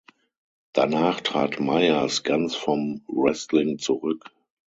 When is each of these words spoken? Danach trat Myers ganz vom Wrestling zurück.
Danach 0.73 1.21
trat 1.21 1.59
Myers 1.59 2.23
ganz 2.23 2.55
vom 2.55 3.03
Wrestling 3.07 3.77
zurück. 3.77 4.31